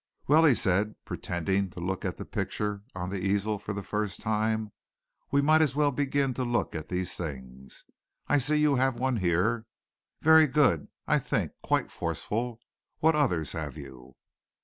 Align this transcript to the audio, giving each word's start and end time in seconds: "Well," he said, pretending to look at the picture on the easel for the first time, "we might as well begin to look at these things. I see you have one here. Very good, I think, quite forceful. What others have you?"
"Well," 0.27 0.45
he 0.45 0.55
said, 0.55 0.95
pretending 1.05 1.69
to 1.69 1.79
look 1.79 2.03
at 2.03 2.17
the 2.17 2.25
picture 2.25 2.81
on 2.95 3.11
the 3.11 3.19
easel 3.23 3.59
for 3.59 3.71
the 3.71 3.83
first 3.83 4.19
time, 4.19 4.71
"we 5.29 5.43
might 5.43 5.61
as 5.61 5.75
well 5.75 5.91
begin 5.91 6.33
to 6.33 6.43
look 6.43 6.73
at 6.73 6.89
these 6.89 7.15
things. 7.15 7.85
I 8.27 8.39
see 8.39 8.55
you 8.55 8.77
have 8.77 8.95
one 8.99 9.17
here. 9.17 9.67
Very 10.19 10.47
good, 10.47 10.87
I 11.05 11.19
think, 11.19 11.51
quite 11.61 11.91
forceful. 11.91 12.59
What 12.97 13.15
others 13.15 13.51
have 13.51 13.77
you?" 13.77 14.15